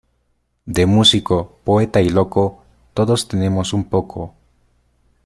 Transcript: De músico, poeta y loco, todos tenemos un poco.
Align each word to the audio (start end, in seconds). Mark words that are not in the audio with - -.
De 0.65 0.87
músico, 0.87 1.59
poeta 1.63 2.01
y 2.01 2.09
loco, 2.09 2.63
todos 2.95 3.27
tenemos 3.27 3.71
un 3.71 3.83
poco. 3.83 4.33